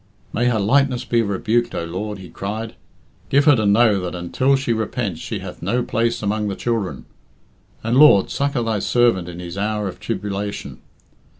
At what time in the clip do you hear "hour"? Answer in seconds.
9.59-9.87